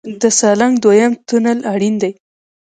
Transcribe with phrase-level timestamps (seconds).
[0.21, 2.11] د سالنګ دویم تونل اړین دی